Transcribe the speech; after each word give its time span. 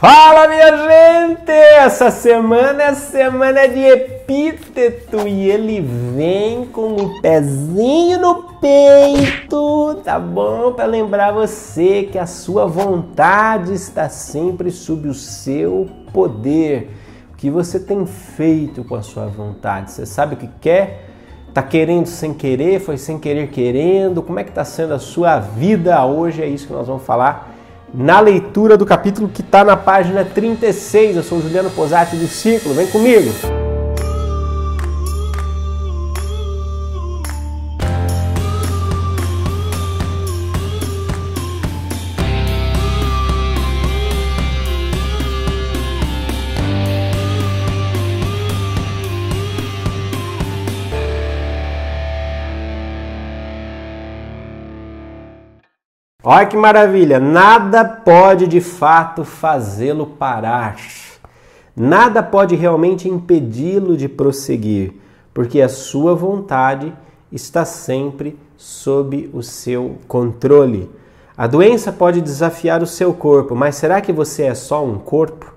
Fala 0.00 0.46
minha 0.46 0.70
gente! 0.76 1.50
Essa 1.50 2.08
semana 2.08 2.84
é 2.84 2.94
semana 2.94 3.66
de 3.66 3.80
epíteto 3.80 5.26
e 5.26 5.50
ele 5.50 5.80
vem 5.80 6.66
com 6.66 6.94
o 6.94 7.20
pezinho 7.20 8.20
no 8.20 8.44
peito, 8.60 9.96
tá 10.04 10.16
bom? 10.16 10.72
Para 10.72 10.84
lembrar 10.84 11.32
você 11.32 12.04
que 12.04 12.16
a 12.16 12.26
sua 12.26 12.64
vontade 12.64 13.74
está 13.74 14.08
sempre 14.08 14.70
sob 14.70 15.08
o 15.08 15.14
seu 15.14 15.88
poder. 16.12 16.92
O 17.32 17.36
que 17.36 17.50
você 17.50 17.80
tem 17.80 18.06
feito 18.06 18.84
com 18.84 18.94
a 18.94 19.02
sua 19.02 19.26
vontade? 19.26 19.90
Você 19.90 20.06
sabe 20.06 20.34
o 20.34 20.38
que 20.38 20.48
quer? 20.60 21.06
Tá 21.52 21.60
querendo 21.60 22.06
sem 22.06 22.32
querer? 22.32 22.78
Foi 22.78 22.98
sem 22.98 23.18
querer 23.18 23.48
querendo? 23.48 24.22
Como 24.22 24.38
é 24.38 24.44
que 24.44 24.52
tá 24.52 24.64
sendo 24.64 24.94
a 24.94 25.00
sua 25.00 25.40
vida 25.40 26.06
hoje? 26.06 26.40
É 26.40 26.46
isso 26.46 26.68
que 26.68 26.72
nós 26.72 26.86
vamos 26.86 27.02
falar 27.02 27.57
na 27.92 28.20
leitura 28.20 28.76
do 28.76 28.86
capítulo 28.86 29.28
que 29.28 29.40
está 29.40 29.64
na 29.64 29.76
página 29.76 30.24
36. 30.24 31.16
Eu 31.16 31.22
sou 31.22 31.40
Juliano 31.40 31.70
Posati 31.70 32.16
do 32.16 32.26
Círculo, 32.26 32.74
vem 32.74 32.86
comigo! 32.86 33.57
Olha 56.30 56.44
que 56.44 56.58
maravilha! 56.58 57.18
Nada 57.18 57.82
pode 57.82 58.46
de 58.46 58.60
fato 58.60 59.24
fazê-lo 59.24 60.04
parar. 60.06 60.76
Nada 61.74 62.22
pode 62.22 62.54
realmente 62.54 63.08
impedi-lo 63.08 63.96
de 63.96 64.10
prosseguir, 64.10 64.92
porque 65.32 65.62
a 65.62 65.70
sua 65.70 66.14
vontade 66.14 66.92
está 67.32 67.64
sempre 67.64 68.38
sob 68.58 69.30
o 69.32 69.42
seu 69.42 69.96
controle. 70.06 70.90
A 71.34 71.46
doença 71.46 71.90
pode 71.90 72.20
desafiar 72.20 72.82
o 72.82 72.86
seu 72.86 73.14
corpo, 73.14 73.56
mas 73.56 73.76
será 73.76 74.02
que 74.02 74.12
você 74.12 74.42
é 74.42 74.54
só 74.54 74.84
um 74.84 74.98
corpo? 74.98 75.54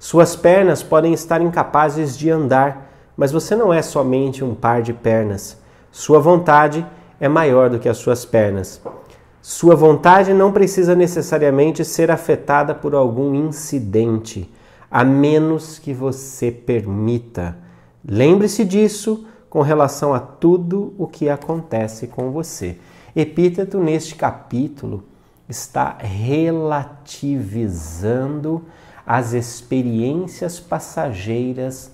Suas 0.00 0.34
pernas 0.34 0.82
podem 0.82 1.12
estar 1.12 1.40
incapazes 1.40 2.18
de 2.18 2.28
andar, 2.28 2.90
mas 3.16 3.30
você 3.30 3.54
não 3.54 3.72
é 3.72 3.82
somente 3.82 4.42
um 4.42 4.52
par 4.52 4.82
de 4.82 4.92
pernas. 4.92 5.56
Sua 5.92 6.18
vontade 6.18 6.84
é 7.20 7.28
maior 7.28 7.70
do 7.70 7.78
que 7.78 7.88
as 7.88 7.98
suas 7.98 8.24
pernas. 8.24 8.82
Sua 9.50 9.74
vontade 9.74 10.34
não 10.34 10.52
precisa 10.52 10.94
necessariamente 10.94 11.82
ser 11.82 12.10
afetada 12.10 12.74
por 12.74 12.94
algum 12.94 13.34
incidente, 13.34 14.46
a 14.90 15.02
menos 15.02 15.78
que 15.78 15.94
você 15.94 16.50
permita. 16.50 17.56
Lembre-se 18.06 18.62
disso 18.62 19.26
com 19.48 19.62
relação 19.62 20.12
a 20.12 20.20
tudo 20.20 20.92
o 20.98 21.06
que 21.06 21.30
acontece 21.30 22.08
com 22.08 22.30
você. 22.30 22.76
Epíteto, 23.16 23.78
neste 23.78 24.16
capítulo, 24.16 25.04
está 25.48 25.96
relativizando 25.98 28.66
as 29.06 29.32
experiências 29.32 30.60
passageiras 30.60 31.90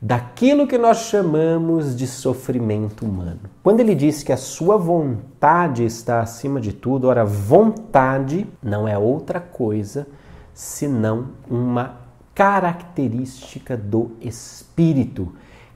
daquilo 0.00 0.66
que 0.66 0.78
nós 0.78 0.98
chamamos 1.08 1.96
de 1.96 2.06
sofrimento 2.06 3.04
humano. 3.04 3.40
Quando 3.62 3.80
ele 3.80 3.94
diz 3.94 4.22
que 4.22 4.32
a 4.32 4.36
sua 4.36 4.76
vontade 4.76 5.84
está 5.84 6.20
acima 6.20 6.60
de 6.60 6.72
tudo, 6.72 7.08
ora, 7.08 7.24
vontade 7.24 8.46
não 8.62 8.86
é 8.86 8.96
outra 8.96 9.40
coisa 9.40 10.06
senão 10.54 11.28
uma 11.48 11.96
característica 12.34 13.76
do 13.76 14.12
espírito. 14.20 15.32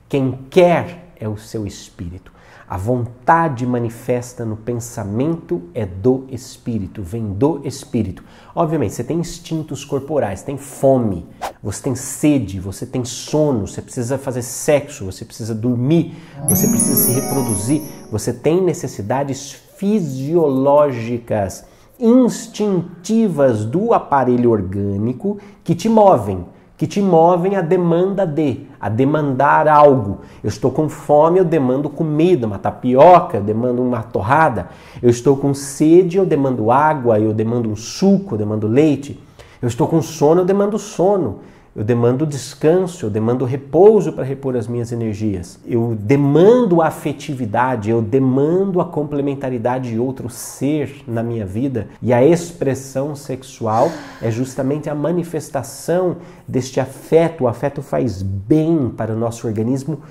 Quem 0.07 0.39
quer 0.49 1.13
é 1.19 1.27
o 1.27 1.37
seu 1.37 1.67
espírito. 1.67 2.31
A 2.67 2.77
vontade 2.77 3.67
manifesta 3.67 4.45
no 4.45 4.55
pensamento 4.55 5.63
é 5.73 5.85
do 5.85 6.25
espírito, 6.29 7.03
vem 7.03 7.33
do 7.33 7.61
espírito. 7.65 8.23
Obviamente, 8.55 8.93
você 8.93 9.03
tem 9.03 9.19
instintos 9.19 9.83
corporais, 9.83 10.41
tem 10.41 10.57
fome, 10.57 11.25
você 11.63 11.81
tem 11.81 11.95
sede, 11.95 12.59
você 12.59 12.85
tem 12.85 13.05
sono, 13.05 13.65
você 13.65 13.81
precisa 13.81 14.17
fazer 14.17 14.41
sexo, 14.41 15.05
você 15.05 15.23
precisa 15.23 15.55
dormir, 15.55 16.13
você 16.49 16.67
precisa 16.67 16.95
se 16.95 17.13
reproduzir, 17.13 17.81
você 18.11 18.33
tem 18.33 18.61
necessidades 18.61 19.53
fisiológicas, 19.77 21.63
instintivas 21.97 23.63
do 23.63 23.93
aparelho 23.93 24.51
orgânico 24.51 25.39
que 25.63 25.73
te 25.73 25.87
movem 25.87 26.45
que 26.83 26.87
te 26.87 27.01
movem 27.01 27.55
a 27.55 27.61
demanda 27.61 28.25
de, 28.25 28.65
a 28.81 28.89
demandar 28.89 29.69
algo. 29.69 30.19
Eu 30.43 30.49
estou 30.49 30.71
com 30.71 30.89
fome, 30.89 31.39
eu 31.39 31.45
demando 31.45 31.89
comida, 31.89 32.45
uma 32.45 32.59
tapioca, 32.59 33.37
eu 33.37 33.41
demando 33.41 33.81
uma 33.81 34.03
torrada. 34.03 34.67
Eu 35.01 35.09
estou 35.09 35.37
com 35.37 35.53
sede, 35.53 36.17
eu 36.17 36.25
demando 36.25 36.71
água, 36.71 37.19
eu 37.19 37.33
demando 37.33 37.69
um 37.69 37.75
suco, 37.75 38.33
eu 38.33 38.39
demando 38.39 38.67
leite. 38.67 39.17
Eu 39.61 39.67
estou 39.67 39.87
com 39.87 40.01
sono, 40.01 40.41
eu 40.41 40.45
demando 40.45 40.77
sono. 40.77 41.39
Eu 41.75 41.83
demando 41.83 42.27
descanso, 42.27 43.07
eu 43.07 43.09
demando 43.09 43.45
repouso 43.45 44.13
para 44.13 44.23
repor 44.23 44.55
as 44.55 44.67
minhas 44.67 44.91
energias. 44.91 45.59
Eu 45.65 45.97
demando 45.99 46.83
afetividade, 46.83 47.89
eu 47.89 47.99
demando 47.99 48.79
a 48.79 48.85
complementaridade 48.85 49.89
de 49.89 49.97
outro 49.97 50.29
ser 50.29 51.03
na 51.07 51.23
minha 51.23 51.47
vida. 51.47 51.87
E 51.99 52.13
a 52.13 52.23
expressão 52.23 53.15
sexual 53.15 53.91
é 54.21 54.29
justamente 54.29 54.87
a 54.87 54.93
manifestação 54.93 56.17
deste 56.47 56.79
afeto. 56.79 57.45
O 57.45 57.47
afeto 57.47 57.81
faz 57.81 58.21
bem 58.21 58.93
para 58.95 59.11
o 59.11 59.17
nosso 59.17 59.47
organismo 59.47 60.03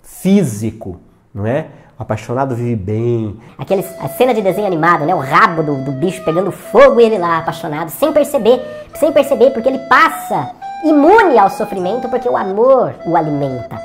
físico, 0.00 1.00
não 1.34 1.44
é? 1.44 1.70
O 1.98 2.02
apaixonado 2.02 2.54
vive 2.54 2.76
bem. 2.76 3.36
Aquele, 3.58 3.84
a 3.98 4.08
cena 4.10 4.32
de 4.32 4.40
desenho 4.42 4.68
animado, 4.68 5.04
né? 5.04 5.12
O 5.12 5.18
rabo 5.18 5.60
do, 5.60 5.84
do 5.84 5.90
bicho 5.90 6.24
pegando 6.24 6.52
fogo 6.52 7.00
e 7.00 7.04
ele 7.04 7.18
lá 7.18 7.38
apaixonado, 7.38 7.88
sem 7.88 8.12
perceber, 8.12 8.60
sem 8.94 9.10
perceber, 9.10 9.50
porque 9.50 9.68
ele 9.68 9.80
passa 9.88 10.54
imune 10.84 11.38
ao 11.38 11.50
sofrimento 11.50 12.08
porque 12.08 12.28
o 12.28 12.36
amor 12.36 12.94
o 13.06 13.16
alimenta. 13.16 13.82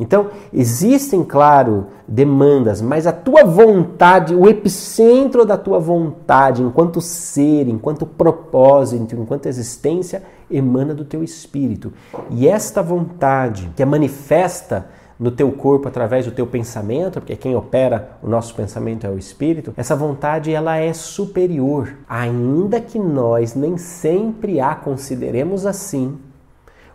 Então, 0.00 0.28
existem, 0.50 1.22
claro, 1.22 1.88
demandas, 2.08 2.80
mas 2.80 3.06
a 3.06 3.12
tua 3.12 3.44
vontade, 3.44 4.34
o 4.34 4.48
epicentro 4.48 5.44
da 5.44 5.58
tua 5.58 5.78
vontade, 5.78 6.62
enquanto 6.62 7.02
ser, 7.02 7.68
enquanto 7.68 8.06
propósito, 8.06 9.14
enquanto 9.14 9.44
existência, 9.44 10.22
emana 10.50 10.94
do 10.94 11.04
teu 11.04 11.22
espírito. 11.22 11.92
E 12.30 12.48
esta 12.48 12.82
vontade, 12.82 13.70
que 13.76 13.82
é 13.82 13.86
manifesta 13.86 14.86
no 15.18 15.30
teu 15.30 15.52
corpo 15.52 15.86
através 15.86 16.24
do 16.24 16.32
teu 16.32 16.46
pensamento, 16.46 17.20
porque 17.20 17.36
quem 17.36 17.54
opera 17.54 18.12
o 18.22 18.26
nosso 18.26 18.54
pensamento 18.54 19.06
é 19.06 19.10
o 19.10 19.18
espírito, 19.18 19.74
essa 19.76 19.94
vontade 19.94 20.50
ela 20.50 20.78
é 20.78 20.94
superior, 20.94 21.94
ainda 22.08 22.80
que 22.80 22.98
nós 22.98 23.54
nem 23.54 23.76
sempre 23.76 24.60
a 24.60 24.74
consideremos 24.74 25.66
assim 25.66 26.18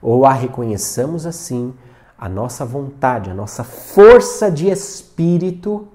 ou 0.06 0.24
a 0.24 0.34
reconheçamos 0.34 1.26
assim, 1.26 1.74
a 2.16 2.30
nossa 2.30 2.64
vontade, 2.64 3.32
a 3.32 3.34
nossa 3.34 3.64
força 3.64 4.52
de 4.52 4.70
espírito 4.70 5.88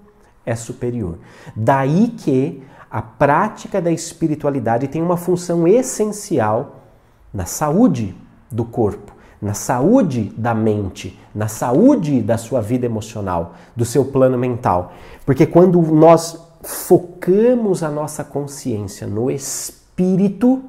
é 0.45 0.57
superior. 0.57 1.17
Daí 1.55 2.09
que 2.09 2.61
a 2.91 3.01
prática 3.01 3.81
da 3.81 3.93
espiritualidade 3.93 4.89
tem 4.89 5.01
uma 5.01 5.17
função 5.17 5.69
essencial 5.69 6.81
na 7.33 7.45
saúde 7.45 8.17
do 8.51 8.65
corpo, 8.65 9.15
na 9.41 9.55
saúde 9.55 10.33
da 10.37 10.57
mente, 10.57 11.17
na 11.33 11.47
saúde 11.47 12.21
da 12.21 12.37
sua 12.37 12.61
vida 12.61 12.87
emocional, 12.87 13.55
do 13.77 13.85
seu 13.85 14.07
plano 14.07 14.37
mental. 14.37 14.93
Porque 15.25 15.47
quando 15.47 15.81
nós 15.83 16.37
focamos 16.63 17.85
a 17.85 17.89
nossa 17.89 18.25
consciência 18.25 19.07
no 19.07 19.31
espírito 19.31 20.65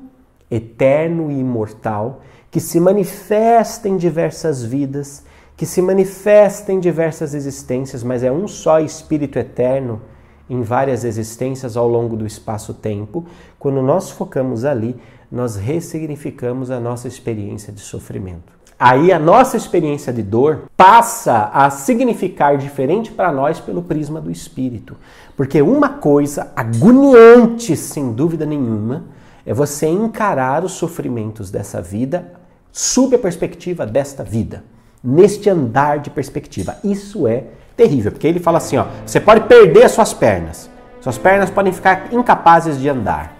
eterno 0.51 1.31
e 1.31 1.39
imortal, 1.39 2.21
que 2.51 2.59
se 2.59 2.81
manifesta 2.81 3.87
em 3.87 3.95
diversas 3.95 4.61
vidas, 4.61 5.23
que 5.55 5.65
se 5.65 5.81
manifesta 5.81 6.73
em 6.73 6.81
diversas 6.81 7.33
existências, 7.33 8.03
mas 8.03 8.23
é 8.23 8.31
um 8.31 8.45
só 8.45 8.81
Espírito 8.81 9.39
eterno 9.39 10.01
em 10.49 10.61
várias 10.61 11.05
existências 11.05 11.77
ao 11.77 11.87
longo 11.87 12.17
do 12.17 12.25
espaço-tempo. 12.25 13.25
Quando 13.57 13.81
nós 13.81 14.11
focamos 14.11 14.65
ali, 14.65 14.99
nós 15.31 15.55
ressignificamos 15.55 16.69
a 16.69 16.77
nossa 16.77 17.07
experiência 17.07 17.71
de 17.71 17.79
sofrimento. 17.79 18.51
Aí 18.77 19.13
a 19.13 19.19
nossa 19.19 19.55
experiência 19.55 20.11
de 20.11 20.21
dor 20.21 20.63
passa 20.75 21.51
a 21.53 21.69
significar 21.69 22.57
diferente 22.57 23.11
para 23.11 23.31
nós 23.31 23.61
pelo 23.61 23.83
prisma 23.83 24.19
do 24.19 24.29
espírito. 24.29 24.97
Porque 25.37 25.61
uma 25.61 25.87
coisa 25.87 26.51
agoniante, 26.53 27.77
sem 27.77 28.11
dúvida 28.11 28.45
nenhuma, 28.45 29.05
é 29.45 29.53
você 29.53 29.87
encarar 29.87 30.65
os 30.65 30.73
sofrimentos 30.73 31.49
dessa 31.49 31.81
vida 31.81 32.40
sob 32.71 33.15
a 33.15 33.19
perspectiva 33.19 33.85
desta 33.85 34.23
vida, 34.23 34.63
neste 35.03 35.49
andar 35.49 35.99
de 35.99 36.09
perspectiva. 36.09 36.77
Isso 36.83 37.27
é 37.27 37.45
terrível, 37.75 38.11
porque 38.11 38.27
ele 38.27 38.39
fala 38.39 38.57
assim, 38.57 38.77
ó, 38.77 38.85
você 39.05 39.19
pode 39.19 39.41
perder 39.41 39.83
as 39.83 39.91
suas 39.91 40.13
pernas. 40.13 40.69
Suas 41.01 41.17
pernas 41.17 41.49
podem 41.49 41.73
ficar 41.73 42.13
incapazes 42.13 42.79
de 42.79 42.87
andar. 42.87 43.33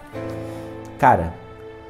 Cara, 0.98 1.32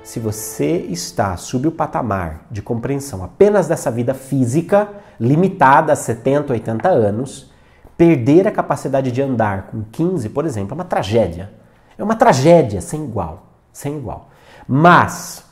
se 0.02 0.18
você 0.18 0.86
está 0.88 1.36
sob 1.36 1.68
o 1.68 1.72
patamar 1.72 2.46
de 2.50 2.60
compreensão 2.60 3.22
apenas 3.22 3.68
dessa 3.68 3.90
vida 3.90 4.12
física, 4.12 4.88
limitada 5.18 5.92
a 5.92 5.96
70, 5.96 6.52
80 6.52 6.88
anos, 6.88 7.50
perder 7.96 8.48
a 8.48 8.50
capacidade 8.50 9.12
de 9.12 9.22
andar 9.22 9.68
com 9.70 9.84
15, 9.92 10.28
por 10.30 10.44
exemplo, 10.44 10.72
é 10.72 10.74
uma 10.74 10.84
tragédia. 10.84 11.52
É 11.96 12.02
uma 12.02 12.16
tragédia 12.16 12.80
sem 12.80 13.04
igual, 13.04 13.46
sem 13.72 13.96
igual. 13.96 14.28
Mas 14.66 15.44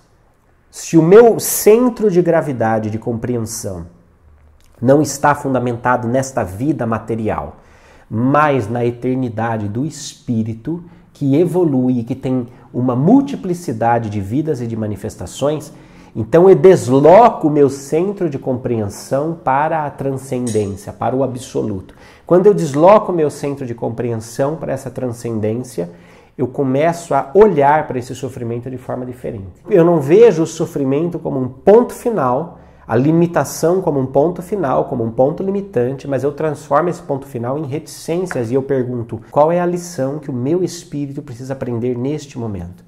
se 0.70 0.96
o 0.96 1.02
meu 1.02 1.40
centro 1.40 2.10
de 2.10 2.22
gravidade 2.22 2.90
de 2.90 2.98
compreensão 2.98 3.86
não 4.80 5.02
está 5.02 5.34
fundamentado 5.34 6.06
nesta 6.06 6.44
vida 6.44 6.86
material, 6.86 7.56
mas 8.08 8.68
na 8.68 8.84
eternidade 8.84 9.68
do 9.68 9.84
espírito 9.84 10.82
que 11.12 11.36
evolui 11.36 11.98
e 11.98 12.04
que 12.04 12.14
tem 12.14 12.46
uma 12.72 12.94
multiplicidade 12.94 14.08
de 14.08 14.20
vidas 14.20 14.60
e 14.60 14.66
de 14.66 14.76
manifestações, 14.76 15.72
então 16.14 16.48
eu 16.48 16.54
desloco 16.54 17.48
o 17.48 17.50
meu 17.50 17.68
centro 17.68 18.30
de 18.30 18.38
compreensão 18.38 19.38
para 19.44 19.84
a 19.84 19.90
transcendência, 19.90 20.92
para 20.92 21.14
o 21.14 21.22
absoluto. 21.22 21.94
Quando 22.26 22.46
eu 22.46 22.54
desloco 22.54 23.12
o 23.12 23.14
meu 23.14 23.30
centro 23.30 23.66
de 23.66 23.74
compreensão 23.74 24.56
para 24.56 24.72
essa 24.72 24.90
transcendência, 24.90 25.90
eu 26.36 26.46
começo 26.46 27.14
a 27.14 27.30
olhar 27.34 27.86
para 27.86 27.98
esse 27.98 28.14
sofrimento 28.14 28.70
de 28.70 28.78
forma 28.78 29.04
diferente. 29.04 29.62
Eu 29.68 29.84
não 29.84 30.00
vejo 30.00 30.42
o 30.42 30.46
sofrimento 30.46 31.18
como 31.18 31.38
um 31.38 31.48
ponto 31.48 31.92
final, 31.92 32.58
a 32.86 32.96
limitação 32.96 33.80
como 33.80 34.00
um 34.00 34.06
ponto 34.06 34.42
final, 34.42 34.86
como 34.86 35.04
um 35.04 35.10
ponto 35.10 35.42
limitante, 35.42 36.08
mas 36.08 36.24
eu 36.24 36.32
transformo 36.32 36.88
esse 36.88 37.02
ponto 37.02 37.26
final 37.26 37.58
em 37.58 37.66
reticências 37.66 38.50
e 38.50 38.54
eu 38.54 38.62
pergunto: 38.62 39.20
qual 39.30 39.52
é 39.52 39.60
a 39.60 39.66
lição 39.66 40.18
que 40.18 40.30
o 40.30 40.34
meu 40.34 40.64
espírito 40.64 41.22
precisa 41.22 41.52
aprender 41.52 41.96
neste 41.96 42.38
momento? 42.38 42.84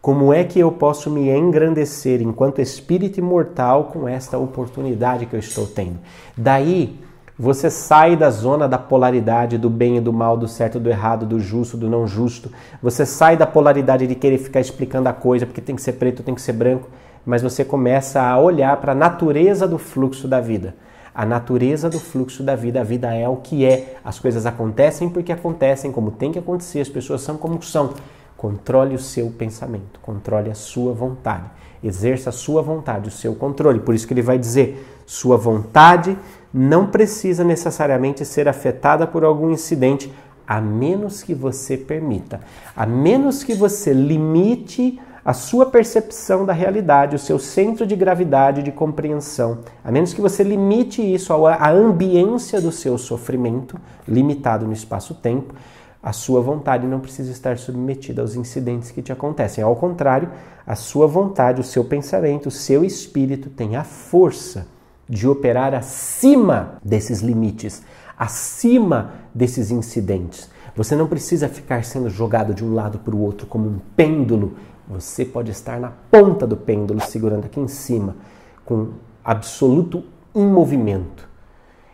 Como 0.00 0.34
é 0.34 0.44
que 0.44 0.60
eu 0.60 0.70
posso 0.70 1.10
me 1.10 1.30
engrandecer 1.30 2.20
enquanto 2.20 2.60
espírito 2.60 3.18
imortal 3.18 3.84
com 3.84 4.06
esta 4.06 4.36
oportunidade 4.36 5.24
que 5.24 5.34
eu 5.34 5.40
estou 5.40 5.66
tendo? 5.66 5.98
Daí 6.36 7.00
você 7.38 7.68
sai 7.68 8.16
da 8.16 8.30
zona 8.30 8.68
da 8.68 8.78
polaridade 8.78 9.58
do 9.58 9.68
bem 9.68 9.96
e 9.96 10.00
do 10.00 10.12
mal, 10.12 10.36
do 10.36 10.46
certo 10.46 10.78
e 10.78 10.80
do 10.80 10.88
errado, 10.88 11.26
do 11.26 11.40
justo, 11.40 11.76
do 11.76 11.88
não 11.88 12.06
justo. 12.06 12.50
Você 12.80 13.04
sai 13.04 13.36
da 13.36 13.46
polaridade 13.46 14.06
de 14.06 14.14
querer 14.14 14.38
ficar 14.38 14.60
explicando 14.60 15.08
a 15.08 15.12
coisa, 15.12 15.44
porque 15.44 15.60
tem 15.60 15.74
que 15.74 15.82
ser 15.82 15.94
preto, 15.94 16.22
tem 16.22 16.34
que 16.34 16.40
ser 16.40 16.52
branco, 16.52 16.88
mas 17.26 17.42
você 17.42 17.64
começa 17.64 18.22
a 18.22 18.38
olhar 18.38 18.76
para 18.76 18.92
a 18.92 18.94
natureza 18.94 19.66
do 19.66 19.78
fluxo 19.78 20.28
da 20.28 20.40
vida. 20.40 20.76
A 21.12 21.26
natureza 21.26 21.90
do 21.90 21.98
fluxo 21.98 22.42
da 22.42 22.54
vida, 22.54 22.80
a 22.80 22.84
vida 22.84 23.12
é 23.12 23.28
o 23.28 23.36
que 23.36 23.64
é. 23.64 23.96
As 24.04 24.18
coisas 24.18 24.46
acontecem 24.46 25.08
porque 25.08 25.32
acontecem, 25.32 25.90
como 25.90 26.12
tem 26.12 26.30
que 26.30 26.38
acontecer, 26.38 26.80
as 26.80 26.88
pessoas 26.88 27.20
são 27.20 27.36
como 27.36 27.60
são. 27.62 27.94
Controle 28.36 28.94
o 28.94 28.98
seu 28.98 29.30
pensamento, 29.30 29.98
controle 30.00 30.50
a 30.50 30.54
sua 30.54 30.92
vontade. 30.92 31.44
Exerça 31.82 32.30
a 32.30 32.32
sua 32.32 32.62
vontade, 32.62 33.08
o 33.08 33.12
seu 33.12 33.34
controle. 33.34 33.80
Por 33.80 33.94
isso 33.94 34.06
que 34.06 34.14
ele 34.14 34.22
vai 34.22 34.38
dizer: 34.38 34.84
sua 35.06 35.36
vontade 35.36 36.16
não 36.56 36.86
precisa 36.86 37.42
necessariamente 37.42 38.24
ser 38.24 38.46
afetada 38.46 39.08
por 39.08 39.24
algum 39.24 39.50
incidente, 39.50 40.12
a 40.46 40.60
menos 40.60 41.20
que 41.20 41.34
você 41.34 41.76
permita, 41.76 42.38
a 42.76 42.86
menos 42.86 43.42
que 43.42 43.54
você 43.54 43.92
limite 43.92 45.00
a 45.24 45.32
sua 45.32 45.66
percepção 45.66 46.44
da 46.44 46.52
realidade, 46.52 47.16
o 47.16 47.18
seu 47.18 47.40
centro 47.40 47.84
de 47.84 47.96
gravidade 47.96 48.62
de 48.62 48.70
compreensão, 48.70 49.60
a 49.82 49.90
menos 49.90 50.14
que 50.14 50.20
você 50.20 50.44
limite 50.44 51.02
isso 51.02 51.32
à 51.32 51.70
ambiência 51.70 52.60
do 52.60 52.70
seu 52.70 52.96
sofrimento, 52.98 53.76
limitado 54.06 54.64
no 54.64 54.72
espaço-tempo, 54.72 55.54
a 56.00 56.12
sua 56.12 56.40
vontade 56.40 56.86
não 56.86 57.00
precisa 57.00 57.32
estar 57.32 57.56
submetida 57.56 58.20
aos 58.20 58.36
incidentes 58.36 58.90
que 58.90 59.00
te 59.02 59.10
acontecem. 59.10 59.64
Ao 59.64 59.74
contrário, 59.74 60.30
a 60.66 60.76
sua 60.76 61.06
vontade, 61.06 61.62
o 61.62 61.64
seu 61.64 61.82
pensamento, 61.82 62.46
o 62.46 62.52
seu 62.52 62.84
espírito 62.84 63.48
tem 63.48 63.74
a 63.74 63.82
força 63.82 64.66
de 65.08 65.28
operar 65.28 65.74
acima 65.74 66.78
desses 66.84 67.20
limites, 67.20 67.82
acima 68.18 69.12
desses 69.34 69.70
incidentes. 69.70 70.50
Você 70.76 70.96
não 70.96 71.06
precisa 71.06 71.48
ficar 71.48 71.84
sendo 71.84 72.10
jogado 72.10 72.52
de 72.52 72.64
um 72.64 72.74
lado 72.74 72.98
para 72.98 73.14
o 73.14 73.20
outro 73.20 73.46
como 73.46 73.68
um 73.68 73.78
pêndulo. 73.96 74.56
Você 74.88 75.24
pode 75.24 75.50
estar 75.50 75.78
na 75.78 75.92
ponta 76.10 76.46
do 76.46 76.56
pêndulo, 76.56 77.00
segurando 77.00 77.44
aqui 77.44 77.60
em 77.60 77.68
cima, 77.68 78.16
com 78.64 78.88
absoluto 79.24 80.02
movimento. 80.34 81.28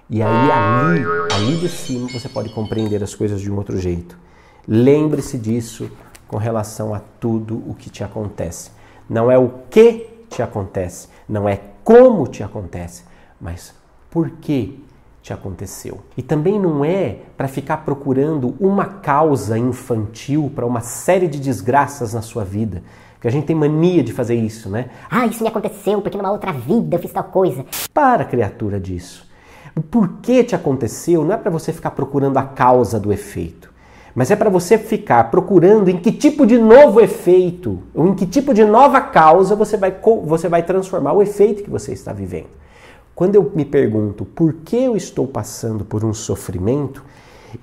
E 0.08 0.22
aí, 0.22 0.50
ali, 0.50 1.04
ali 1.32 1.56
de 1.58 1.68
cima, 1.68 2.08
você 2.08 2.28
pode 2.28 2.52
compreender 2.52 3.02
as 3.02 3.14
coisas 3.14 3.40
de 3.40 3.50
um 3.50 3.56
outro 3.56 3.78
jeito. 3.78 4.18
Lembre-se 4.66 5.38
disso 5.38 5.90
com 6.26 6.36
relação 6.36 6.94
a 6.94 7.00
tudo 7.20 7.62
o 7.68 7.74
que 7.74 7.90
te 7.90 8.02
acontece. 8.02 8.70
Não 9.08 9.30
é 9.30 9.38
o 9.38 9.50
que 9.68 10.08
te 10.28 10.42
acontece, 10.42 11.08
não 11.28 11.48
é 11.48 11.60
como 11.90 12.28
te 12.28 12.44
acontece, 12.44 13.02
mas 13.40 13.75
por 14.08 14.31
que 14.31 14.81
te 15.20 15.32
aconteceu. 15.32 15.98
E 16.16 16.22
também 16.22 16.56
não 16.56 16.84
é 16.84 17.16
para 17.37 17.48
ficar 17.48 17.78
procurando 17.78 18.54
uma 18.60 18.84
causa 18.84 19.58
infantil 19.58 20.52
para 20.54 20.64
uma 20.64 20.82
série 20.82 21.26
de 21.26 21.40
desgraças 21.40 22.14
na 22.14 22.22
sua 22.22 22.44
vida. 22.44 22.81
Que 23.20 23.26
a 23.26 23.31
gente 23.31 23.46
tem 23.46 23.56
mania 23.56 24.04
de 24.04 24.12
fazer 24.12 24.37
isso, 24.37 24.70
né? 24.70 24.88
Ah, 25.10 25.26
isso 25.26 25.42
me 25.42 25.48
aconteceu 25.48 26.00
porque 26.00 26.16
numa 26.16 26.31
outra 26.31 26.52
vida 26.52 26.94
eu 26.94 27.00
fiz 27.00 27.12
tal 27.12 27.25
coisa. 27.25 27.66
Para, 27.92 28.25
criatura, 28.25 28.78
disso. 28.78 29.28
O 29.75 29.82
porquê 29.82 30.44
te 30.44 30.54
aconteceu 30.54 31.25
não 31.25 31.34
é 31.34 31.37
para 31.37 31.50
você 31.50 31.72
ficar 31.72 31.90
procurando 31.90 32.37
a 32.37 32.44
causa 32.44 33.00
do 33.00 33.12
efeito. 33.12 33.69
Mas 34.14 34.30
é 34.30 34.36
para 34.36 34.50
você 34.50 34.76
ficar 34.76 35.30
procurando 35.30 35.88
em 35.88 35.96
que 35.96 36.10
tipo 36.10 36.46
de 36.46 36.58
novo 36.58 37.00
efeito, 37.00 37.78
ou 37.94 38.08
em 38.08 38.14
que 38.14 38.26
tipo 38.26 38.52
de 38.52 38.64
nova 38.64 39.00
causa 39.00 39.54
você 39.54 39.76
vai, 39.76 39.94
você 40.24 40.48
vai 40.48 40.62
transformar 40.62 41.12
o 41.12 41.22
efeito 41.22 41.62
que 41.62 41.70
você 41.70 41.92
está 41.92 42.12
vivendo. 42.12 42.48
Quando 43.14 43.34
eu 43.34 43.52
me 43.54 43.64
pergunto 43.64 44.24
por 44.24 44.54
que 44.64 44.76
eu 44.76 44.96
estou 44.96 45.26
passando 45.26 45.84
por 45.84 46.04
um 46.04 46.14
sofrimento, 46.14 47.04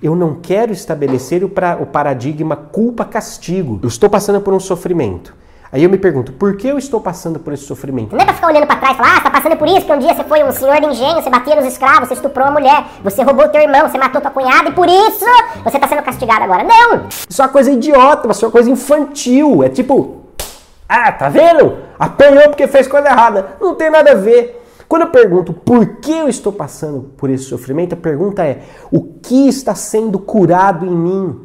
eu 0.02 0.14
não 0.14 0.34
quero 0.34 0.72
estabelecer 0.72 1.42
o, 1.42 1.48
pra, 1.48 1.78
o 1.80 1.86
paradigma 1.86 2.54
culpa-castigo. 2.56 3.80
Eu 3.82 3.88
estou 3.88 4.08
passando 4.08 4.40
por 4.40 4.52
um 4.54 4.60
sofrimento. 4.60 5.34
Aí 5.70 5.84
eu 5.84 5.90
me 5.90 5.98
pergunto, 5.98 6.32
por 6.32 6.56
que 6.56 6.66
eu 6.66 6.78
estou 6.78 6.98
passando 6.98 7.38
por 7.38 7.52
esse 7.52 7.64
sofrimento? 7.64 8.16
Não 8.16 8.22
é 8.22 8.24
pra 8.24 8.32
ficar 8.32 8.46
olhando 8.46 8.66
pra 8.66 8.76
trás 8.76 8.94
e 8.94 8.96
falar, 8.96 9.10
ah, 9.10 9.16
você 9.16 9.22
tá 9.24 9.30
passando 9.30 9.56
por 9.56 9.68
isso, 9.68 9.80
porque 9.80 9.92
um 9.92 9.98
dia 9.98 10.14
você 10.14 10.24
foi 10.24 10.42
um 10.42 10.50
senhor 10.50 10.80
de 10.80 10.86
engenho, 10.86 11.20
você 11.20 11.28
bateu 11.28 11.56
nos 11.56 11.66
escravos, 11.66 12.08
você 12.08 12.14
estuprou 12.14 12.46
uma 12.46 12.58
mulher, 12.58 12.86
você 13.04 13.22
roubou 13.22 13.46
teu 13.48 13.60
irmão, 13.60 13.86
você 13.86 13.98
matou 13.98 14.18
tua 14.20 14.30
cunhada 14.30 14.70
e 14.70 14.72
por 14.72 14.88
isso 14.88 15.26
você 15.62 15.78
tá 15.78 15.86
sendo 15.86 16.02
castigado 16.02 16.44
agora. 16.44 16.64
Não! 16.64 17.06
Isso 17.28 17.42
é 17.42 17.44
uma 17.44 17.50
coisa 17.50 17.70
idiota, 17.70 18.30
isso 18.30 18.44
é 18.44 18.48
uma 18.48 18.52
coisa 18.52 18.70
infantil. 18.70 19.62
É 19.62 19.68
tipo, 19.68 20.24
ah, 20.88 21.12
tá 21.12 21.28
vendo? 21.28 21.76
Apanhou 21.98 22.44
porque 22.44 22.66
fez 22.66 22.88
coisa 22.88 23.08
errada. 23.08 23.56
Não 23.60 23.74
tem 23.74 23.90
nada 23.90 24.12
a 24.12 24.14
ver. 24.14 24.64
Quando 24.88 25.02
eu 25.02 25.10
pergunto 25.10 25.52
por 25.52 25.96
que 25.96 26.12
eu 26.12 26.30
estou 26.30 26.50
passando 26.50 27.10
por 27.18 27.28
esse 27.28 27.44
sofrimento, 27.44 27.92
a 27.92 27.96
pergunta 27.96 28.42
é: 28.42 28.62
o 28.90 29.02
que 29.02 29.48
está 29.48 29.74
sendo 29.74 30.18
curado 30.18 30.86
em 30.86 30.96
mim? 30.96 31.40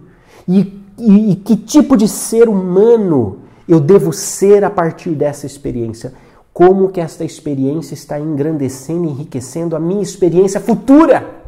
E, 0.47 0.81
e, 0.97 1.31
e 1.31 1.35
que 1.35 1.57
tipo 1.57 1.97
de 1.97 2.07
ser 2.07 2.47
humano 2.47 3.42
eu 3.67 3.79
devo 3.79 4.11
ser 4.11 4.63
a 4.63 4.69
partir 4.69 5.11
dessa 5.11 5.45
experiência? 5.45 6.13
Como 6.53 6.89
que 6.89 7.01
esta 7.01 7.23
experiência 7.23 7.93
está 7.93 8.19
engrandecendo, 8.19 9.09
enriquecendo 9.09 9.75
a 9.75 9.79
minha 9.79 10.03
experiência 10.03 10.59
futura? 10.59 11.41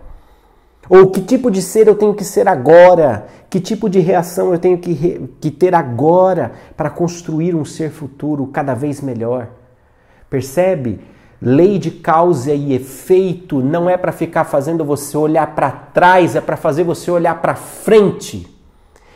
Ou 0.89 1.09
que 1.09 1.21
tipo 1.21 1.49
de 1.49 1.61
ser 1.61 1.87
eu 1.87 1.95
tenho 1.95 2.13
que 2.13 2.23
ser 2.23 2.47
agora? 2.47 3.27
Que 3.49 3.59
tipo 3.59 3.89
de 3.89 3.99
reação 3.99 4.51
eu 4.51 4.59
tenho 4.59 4.77
que, 4.77 5.29
que 5.39 5.51
ter 5.51 5.73
agora 5.73 6.53
para 6.75 6.89
construir 6.89 7.55
um 7.55 7.65
ser 7.65 7.91
futuro 7.91 8.47
cada 8.47 8.73
vez 8.73 9.01
melhor? 9.01 9.49
Percebe? 10.29 10.99
Lei 11.41 11.77
de 11.77 11.91
causa 11.91 12.53
e 12.53 12.73
efeito 12.73 13.61
não 13.61 13.89
é 13.89 13.97
para 13.97 14.11
ficar 14.11 14.45
fazendo 14.45 14.85
você 14.85 15.17
olhar 15.17 15.53
para 15.53 15.69
trás, 15.69 16.35
é 16.35 16.41
para 16.41 16.55
fazer 16.57 16.83
você 16.83 17.11
olhar 17.11 17.41
para 17.41 17.55
frente. 17.55 18.54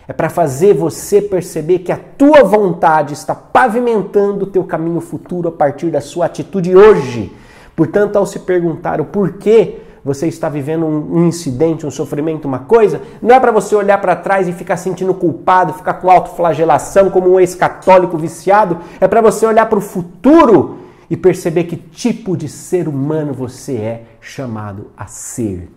É 0.09 0.13
para 0.13 0.27
fazer 0.27 0.73
você 0.73 1.21
perceber 1.21 1.79
que 1.79 1.91
a 1.91 1.99
tua 2.17 2.43
vontade 2.43 3.13
está 3.13 3.35
pavimentando 3.35 4.45
o 4.45 4.49
teu 4.49 4.63
caminho 4.63 4.99
futuro 4.99 5.49
a 5.49 5.51
partir 5.51 5.91
da 5.91 6.01
sua 6.01 6.25
atitude 6.25 6.75
hoje. 6.75 7.31
Portanto, 7.75 8.15
ao 8.15 8.25
se 8.25 8.39
perguntar 8.39 8.99
o 8.99 9.05
porquê 9.05 9.81
você 10.03 10.25
está 10.25 10.49
vivendo 10.49 10.83
um, 10.83 11.27
incidente, 11.27 11.85
um 11.85 11.91
sofrimento, 11.91 12.47
uma 12.47 12.57
coisa, 12.57 13.03
não 13.21 13.35
é 13.35 13.39
para 13.39 13.51
você 13.51 13.75
olhar 13.75 14.01
para 14.01 14.15
trás 14.15 14.47
e 14.47 14.51
ficar 14.51 14.77
sentindo 14.77 15.13
culpado, 15.13 15.73
ficar 15.73 15.93
com 15.93 16.09
autoflagelação 16.09 17.11
como 17.11 17.31
um 17.31 17.39
ex-católico 17.39 18.17
viciado, 18.17 18.79
é 18.99 19.07
para 19.07 19.21
você 19.21 19.45
olhar 19.45 19.67
para 19.67 19.77
o 19.77 19.81
futuro 19.81 20.79
e 21.07 21.15
perceber 21.15 21.65
que 21.65 21.75
tipo 21.75 22.35
de 22.35 22.49
ser 22.49 22.87
humano 22.87 23.31
você 23.31 23.75
é 23.75 24.03
chamado 24.19 24.87
a 24.97 25.05
ser. 25.05 25.69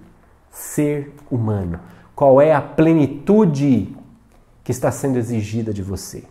Ser 0.50 1.12
humano. 1.30 1.80
Qual 2.14 2.40
é 2.40 2.54
a 2.54 2.62
plenitude 2.62 4.00
que 4.64 4.72
está 4.72 4.90
sendo 4.90 5.18
exigida 5.18 5.72
de 5.72 5.82
você. 5.82 6.24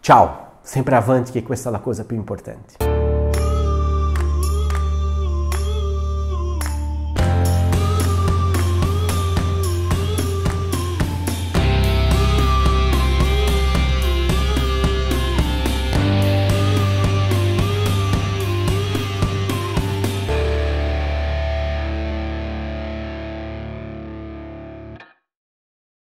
Tchau. 0.00 0.44
Sempre 0.62 0.96
avante 0.96 1.30
que 1.30 1.40
questa 1.42 1.70
é 1.70 1.76
a 1.76 1.78
coisa 1.78 2.04
più 2.04 2.16
importante. 2.16 2.76